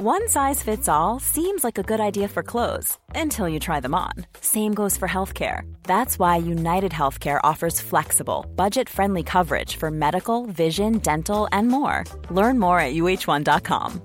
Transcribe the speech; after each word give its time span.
One 0.00 0.28
size 0.28 0.62
fits 0.62 0.88
all 0.88 1.18
seems 1.18 1.64
like 1.64 1.76
a 1.76 1.82
good 1.82 1.98
idea 1.98 2.28
for 2.28 2.44
clothes 2.44 2.96
until 3.16 3.48
you 3.48 3.58
try 3.58 3.80
them 3.80 3.96
on. 3.96 4.12
Same 4.40 4.72
goes 4.72 4.96
for 4.96 5.08
healthcare. 5.08 5.62
That's 5.82 6.20
why 6.20 6.36
United 6.36 6.92
Healthcare 6.92 7.40
offers 7.42 7.80
flexible, 7.80 8.46
budget 8.54 8.88
friendly 8.88 9.24
coverage 9.24 9.74
for 9.74 9.90
medical, 9.90 10.46
vision, 10.46 10.98
dental, 10.98 11.48
and 11.50 11.66
more. 11.66 12.04
Learn 12.30 12.60
more 12.60 12.78
at 12.78 12.94
uh1.com. 12.94 14.00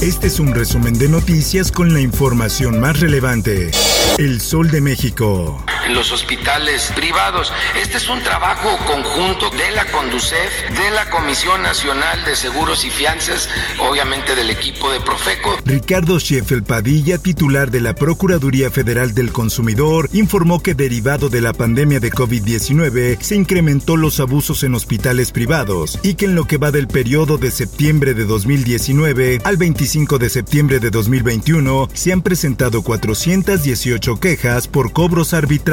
Este 0.00 0.28
es 0.28 0.40
un 0.40 0.54
resumen 0.54 0.98
de 0.98 1.10
noticias 1.10 1.70
con 1.70 1.92
la 1.92 2.00
información 2.00 2.80
más 2.80 3.00
relevante. 3.00 3.70
El 4.16 4.40
Sol 4.40 4.70
de 4.70 4.80
México. 4.80 5.62
En 5.86 5.94
los 5.94 6.12
hospitales 6.12 6.92
privados. 6.94 7.52
Este 7.80 7.96
es 7.96 8.08
un 8.08 8.22
trabajo 8.22 8.76
conjunto 8.86 9.50
de 9.50 9.70
la 9.72 9.84
CONDUCEF, 9.86 10.70
de 10.70 10.90
la 10.92 11.10
Comisión 11.10 11.62
Nacional 11.62 12.24
de 12.24 12.36
Seguros 12.36 12.84
y 12.84 12.90
Fianzas, 12.90 13.48
obviamente 13.80 14.36
del 14.36 14.50
equipo 14.50 14.92
de 14.92 15.00
Profeco. 15.00 15.56
Ricardo 15.64 16.20
Sheffel 16.20 16.62
Padilla, 16.62 17.18
titular 17.18 17.70
de 17.72 17.80
la 17.80 17.94
Procuraduría 17.94 18.70
Federal 18.70 19.12
del 19.12 19.32
Consumidor, 19.32 20.08
informó 20.12 20.62
que 20.62 20.74
derivado 20.74 21.28
de 21.28 21.40
la 21.40 21.52
pandemia 21.52 21.98
de 21.98 22.12
COVID-19 22.12 23.20
se 23.20 23.34
incrementó 23.34 23.96
los 23.96 24.20
abusos 24.20 24.62
en 24.62 24.76
hospitales 24.76 25.32
privados 25.32 25.98
y 26.02 26.14
que 26.14 26.26
en 26.26 26.36
lo 26.36 26.46
que 26.46 26.58
va 26.58 26.70
del 26.70 26.86
periodo 26.86 27.38
de 27.38 27.50
septiembre 27.50 28.14
de 28.14 28.24
2019 28.24 29.40
al 29.42 29.56
25 29.56 30.18
de 30.18 30.30
septiembre 30.30 30.78
de 30.78 30.90
2021 30.90 31.88
se 31.92 32.12
han 32.12 32.22
presentado 32.22 32.82
418 32.82 34.20
quejas 34.20 34.68
por 34.68 34.92
cobros 34.92 35.34
arbitrarios. 35.34 35.71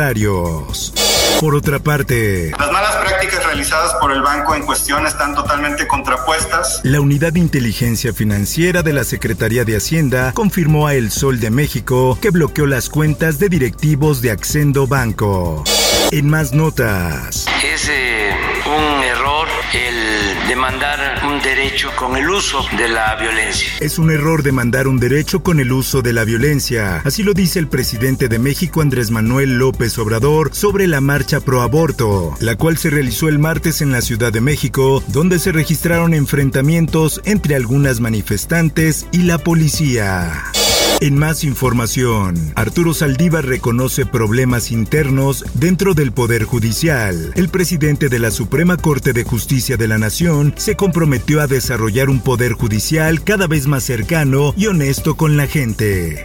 Por 1.42 1.56
otra 1.56 1.80
parte, 1.80 2.52
las 2.58 2.72
malas 2.72 2.96
prácticas 2.96 3.46
realizadas 3.46 3.94
por 3.96 4.14
el 4.14 4.22
banco 4.22 4.56
en 4.56 4.66
cuestión 4.66 5.06
están 5.06 5.36
totalmente 5.36 5.88
contrapuestas. 5.88 6.80
La 6.84 7.02
Unidad 7.02 7.34
de 7.34 7.42
Inteligencia 7.42 8.14
Financiera 8.14 8.82
de 8.82 8.94
la 8.94 9.04
Secretaría 9.04 9.66
de 9.66 9.76
Hacienda 9.76 10.32
confirmó 10.34 10.88
a 10.88 10.96
El 10.96 11.12
Sol 11.12 11.42
de 11.42 11.50
México 11.50 12.18
que 12.22 12.30
bloqueó 12.30 12.66
las 12.66 12.90
cuentas 12.90 13.40
de 13.40 13.50
directivos 13.50 14.22
de 14.22 14.32
Accendo 14.32 14.88
Banco. 14.88 15.66
En 16.12 16.30
más 16.30 16.54
notas. 16.54 17.46
Es 17.62 17.90
eh, 17.90 18.32
un 18.66 19.04
error 19.04 19.48
el 19.74 20.19
demandar 20.50 21.22
un 21.28 21.40
derecho 21.44 21.92
con 21.96 22.18
el 22.18 22.28
uso 22.28 22.66
de 22.76 22.90
la 22.90 23.16
violencia. 23.18 23.70
Es 23.82 24.00
un 24.00 24.10
error 24.10 24.42
demandar 24.42 24.88
un 24.88 25.00
derecho 25.00 25.44
con 25.44 25.60
el 25.60 25.72
uso 25.72 26.02
de 26.02 26.12
la 26.12 26.24
violencia. 26.24 27.04
Así 27.06 27.22
lo 27.22 27.36
dice 27.36 27.60
el 27.60 27.68
presidente 27.68 28.30
de 28.30 28.40
México 28.40 28.82
Andrés 28.82 29.12
Manuel 29.12 29.60
López 29.60 30.00
Obrador 30.00 30.50
sobre 30.56 30.88
la 30.88 31.02
marcha 31.02 31.40
pro 31.40 31.62
aborto, 31.62 32.36
la 32.40 32.56
cual 32.56 32.80
se 32.80 32.90
realizó 32.90 33.30
el 33.30 33.38
martes 33.38 33.82
en 33.82 33.92
la 33.92 34.02
Ciudad 34.02 34.34
de 34.34 34.42
México, 34.42 35.04
donde 35.10 35.38
se 35.38 35.52
registraron 35.52 36.16
enfrentamientos 36.16 37.22
entre 37.26 37.56
algunas 37.56 38.00
manifestantes 38.00 39.06
y 39.12 39.20
la 39.20 39.38
policía. 39.38 40.46
En 41.02 41.18
más 41.18 41.46
información, 41.46 42.36
Arturo 42.56 42.94
Saldívar 42.94 43.46
reconoce 43.46 44.06
problemas 44.06 44.70
internos 44.70 45.46
dentro 45.54 45.94
del 45.94 46.12
Poder 46.12 46.44
Judicial. 46.44 47.32
El 47.36 47.48
presidente 47.48 48.10
de 48.10 48.20
la 48.20 48.32
Suprema 48.32 48.76
Corte 48.76 49.14
de 49.14 49.24
Justicia 49.24 49.78
de 49.78 49.88
la 49.88 49.98
Nación 49.98 50.54
se 50.58 50.76
comprometió 50.76 51.40
a 51.40 51.48
desarrollar 51.48 52.10
un 52.10 52.20
Poder 52.20 52.52
Judicial 52.52 53.24
cada 53.24 53.48
vez 53.48 53.66
más 53.66 53.86
cercano 53.86 54.54
y 54.58 54.68
honesto 54.68 55.16
con 55.16 55.38
la 55.38 55.48
gente. 55.48 56.22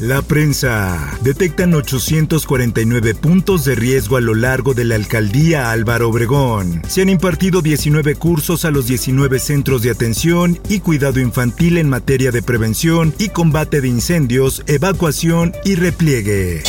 La 0.00 0.22
prensa. 0.22 1.18
Detectan 1.22 1.74
849 1.74 3.16
puntos 3.16 3.64
de 3.64 3.74
riesgo 3.74 4.16
a 4.16 4.20
lo 4.20 4.36
largo 4.36 4.72
de 4.72 4.84
la 4.84 4.94
alcaldía 4.94 5.72
Álvaro 5.72 6.10
Obregón. 6.10 6.82
Se 6.86 7.02
han 7.02 7.08
impartido 7.08 7.62
19 7.62 8.14
cursos 8.14 8.64
a 8.64 8.70
los 8.70 8.86
19 8.86 9.40
centros 9.40 9.82
de 9.82 9.90
atención 9.90 10.60
y 10.68 10.78
cuidado 10.78 11.18
infantil 11.18 11.78
en 11.78 11.88
materia 11.88 12.30
de 12.30 12.42
prevención 12.42 13.12
y 13.18 13.30
combate 13.30 13.80
de 13.80 13.88
incendios, 13.88 14.17
evacuación 14.66 15.54
y 15.64 15.76
repliegue. 15.76 16.62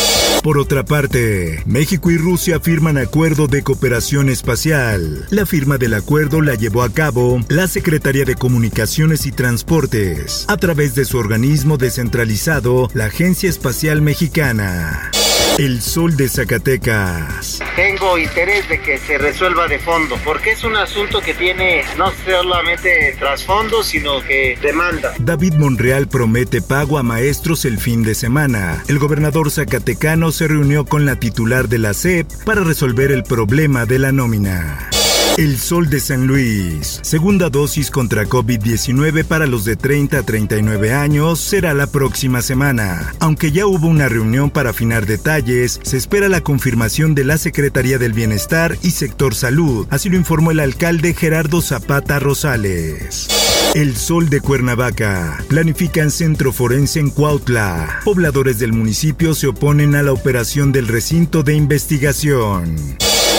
Por 0.44 0.58
otra 0.58 0.86
parte, 0.86 1.64
México 1.66 2.12
y 2.12 2.18
Rusia 2.18 2.60
firman 2.60 2.98
acuerdo 2.98 3.48
de 3.48 3.64
cooperación 3.64 4.30
espacial. 4.30 5.26
La 5.32 5.46
firma 5.46 5.78
del 5.78 5.94
acuerdo 5.96 6.42
la 6.42 6.56
llevó 6.56 6.84
a 6.84 6.94
cabo 6.94 7.42
la 7.50 7.68
Secretaría 7.68 8.24
de 8.24 8.36
Comunicaciones 8.36 9.26
y 9.26 9.32
Transportes, 9.32 10.46
a 10.48 10.58
través 10.58 10.96
de 10.96 11.06
su 11.06 11.18
organismo 11.18 11.78
descentralizado, 11.78 12.90
la 12.94 13.06
Agencia 13.06 13.50
Espacial 13.50 14.02
Mexicana. 14.02 15.12
El 15.60 15.82
sol 15.82 16.16
de 16.16 16.30
Zacatecas. 16.30 17.60
Tengo 17.76 18.18
interés 18.18 18.70
de 18.70 18.80
que 18.80 18.98
se 18.98 19.18
resuelva 19.18 19.68
de 19.68 19.78
fondo, 19.78 20.16
porque 20.24 20.52
es 20.52 20.64
un 20.64 20.78
asunto 20.78 21.20
que 21.20 21.34
tiene 21.34 21.84
no 21.98 22.14
solamente 22.26 23.14
trasfondo, 23.20 23.84
sino 23.84 24.24
que 24.24 24.58
demanda. 24.62 25.12
David 25.20 25.56
Monreal 25.56 26.08
promete 26.08 26.62
pago 26.62 26.98
a 26.98 27.04
maestros 27.04 27.66
el 27.66 27.78
fin 27.78 28.04
de 28.04 28.16
semana. 28.16 28.86
El 28.88 29.00
gobernador 29.00 29.52
zacatecano 29.52 30.32
se 30.32 30.48
reunió 30.48 30.86
con 30.86 31.06
la 31.06 31.18
titular 31.18 31.68
de 31.68 31.80
la 31.80 31.94
SEP 31.94 32.32
para 32.46 32.62
resolver 32.62 33.12
el 33.12 33.24
problema 33.24 33.86
de 33.86 34.00
la 34.00 34.14
nómina. 34.14 34.90
El 35.38 35.58
Sol 35.58 35.90
de 35.90 36.00
San 36.00 36.28
Luis. 36.28 37.00
Segunda 37.02 37.50
dosis 37.50 37.92
contra 37.92 38.26
COVID-19 38.26 39.24
para 39.24 39.48
los 39.48 39.64
de 39.64 39.76
30 39.76 40.18
a 40.18 40.24
39 40.24 40.94
años 40.94 41.40
será 41.40 41.74
la 41.74 41.88
próxima 41.88 42.42
semana. 42.42 43.14
Aunque 43.20 43.52
ya 43.52 43.66
hubo 43.66 43.88
una 43.88 44.10
reunión 44.10 44.50
para 44.50 44.72
afinar 44.72 45.06
detalles, 45.06 45.80
se 45.84 45.98
espera 45.98 46.28
la 46.28 46.42
confirmación 46.42 47.16
de 47.16 47.24
la 47.24 47.38
Secretaría 47.38 47.98
del 47.98 48.14
Bienestar 48.14 48.78
y 48.82 48.92
Sector 48.92 49.34
Salud. 49.34 49.88
Así 49.90 50.10
lo 50.10 50.18
informó 50.18 50.52
el 50.52 50.60
alcalde 50.60 51.14
Gerardo 51.14 51.62
Zapata 51.62 52.20
Rosales. 52.20 53.28
El 53.76 53.96
Sol 53.96 54.30
de 54.30 54.42
Cuernavaca. 54.42 55.38
Planifican 55.48 56.12
centro 56.12 56.52
forense 56.52 57.00
en 57.00 57.12
Cuautla. 57.12 58.00
Pobladores 58.04 58.60
del 58.60 58.74
municipio 58.74 59.34
se 59.36 59.48
oponen 59.48 59.96
a 59.96 60.04
la 60.04 60.12
operación 60.12 60.72
del 60.72 60.88
recinto 60.88 61.44
de 61.44 61.54
investigación. 61.54 62.98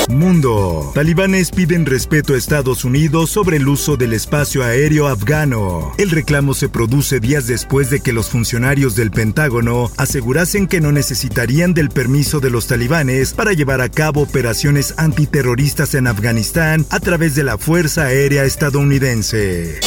Mundo. 0.08 0.90
Talibanes 0.94 1.50
piden 1.50 1.86
respeto 1.86 2.34
a 2.34 2.36
Estados 2.36 2.84
Unidos 2.84 3.30
sobre 3.30 3.58
el 3.58 3.68
uso 3.68 3.96
del 3.96 4.12
espacio 4.12 4.64
aéreo 4.64 5.06
afgano. 5.06 5.92
El 5.98 6.10
reclamo 6.10 6.54
se 6.54 6.68
produce 6.68 7.20
días 7.20 7.46
después 7.46 7.90
de 7.90 8.00
que 8.00 8.12
los 8.12 8.28
funcionarios 8.28 8.96
del 8.96 9.10
Pentágono 9.10 9.90
asegurasen 9.96 10.66
que 10.66 10.80
no 10.80 10.92
necesitarían 10.92 11.74
del 11.74 11.90
permiso 11.90 12.40
de 12.40 12.50
los 12.50 12.66
talibanes 12.66 13.32
para 13.32 13.52
llevar 13.52 13.80
a 13.80 13.88
cabo 13.88 14.22
operaciones 14.22 14.94
antiterroristas 14.96 15.94
en 15.94 16.06
Afganistán 16.06 16.86
a 16.90 17.00
través 17.00 17.34
de 17.34 17.44
la 17.44 17.58
Fuerza 17.58 18.04
Aérea 18.04 18.44
Estadounidense. 18.44 19.80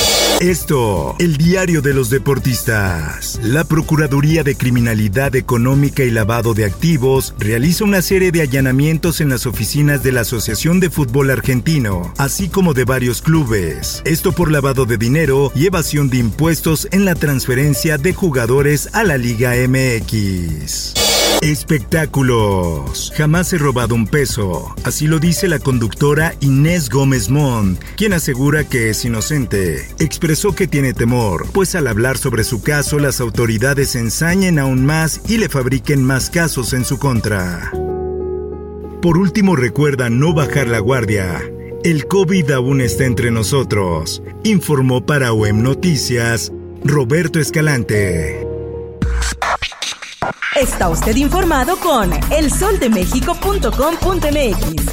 Esto, 0.44 1.16
el 1.20 1.38
diario 1.38 1.81
de 1.81 1.94
los 1.94 2.09
deportistas. 2.09 3.40
La 3.44 3.64
Procuraduría 3.64 4.44
de 4.44 4.58
Criminalidad 4.58 5.38
Económica 5.38 6.04
y 6.04 6.12
Lavado 6.12 6.54
de 6.54 6.66
Activos 6.66 7.34
realiza 7.40 7.86
una 7.86 8.02
serie 8.02 8.34
de 8.34 8.42
allanamientos 8.42 9.22
en 9.22 9.30
las 9.30 9.46
oficinas 9.46 10.04
de 10.04 10.12
la 10.12 10.20
Asociación 10.20 10.81
de 10.81 10.90
Fútbol 10.90 11.30
Argentino, 11.30 12.14
así 12.18 12.50
como 12.50 12.74
de 12.74 12.84
varios 12.84 13.22
clubes. 13.22 14.02
Esto 14.04 14.34
por 14.34 14.52
lavado 14.52 14.86
de 14.86 14.98
dinero 14.98 15.50
y 15.56 15.66
evasión 15.66 16.09
de 16.09 16.18
impuestos 16.18 16.90
en 16.92 17.06
la 17.06 17.16
transferencia 17.16 17.98
de 17.98 18.12
jugadores 18.14 18.90
a 18.92 19.06
la 19.06 19.18
Liga 19.18 19.54
MX. 19.66 21.23
Espectáculos. 21.44 23.12
Jamás 23.18 23.52
he 23.52 23.58
robado 23.58 23.96
un 23.96 24.08
peso. 24.08 24.74
Así 24.86 25.08
lo 25.08 25.20
dice 25.20 25.50
la 25.50 25.59
conductora 25.59 26.36
Inés 26.40 26.90
Gómez 26.90 27.30
Mont, 27.30 27.78
quien 27.98 28.14
asegura 28.14 28.64
que 28.64 28.90
es 28.90 29.04
inocente. 29.04 29.86
Expresó 30.00 30.56
que 30.56 30.68
tiene 30.68 30.94
temor, 30.94 31.48
pues 31.52 31.76
al 31.76 31.88
hablar 31.88 32.18
sobre 32.18 32.46
su 32.46 32.62
caso 32.64 32.98
las 32.98 33.20
autoridades 33.20 33.98
ensañen 33.98 34.58
aún 34.58 34.86
más 34.86 35.20
y 35.28 35.36
le 35.36 35.50
fabriquen 35.50 36.02
más 36.02 36.30
casos 36.30 36.72
en 36.72 36.86
su 36.86 36.98
contra. 36.98 37.74
Por 39.02 39.18
último 39.18 39.58
recuerda 39.58 40.10
no 40.10 40.34
bajar 40.34 40.70
la 40.70 40.80
guardia. 40.80 41.42
El 41.84 42.08
COVID 42.08 42.52
aún 42.52 42.80
está 42.80 43.04
entre 43.04 43.31
nosotros, 43.31 44.24
informó 44.46 45.06
para 45.06 45.34
OEM 45.34 45.62
Noticias 45.62 46.54
Roberto 46.86 47.42
Escalante. 47.42 48.53
Está 50.63 50.88
usted 50.88 51.18
informado 51.18 51.75
con 51.75 52.10
elsoldemexico.com.mx. 52.31 54.93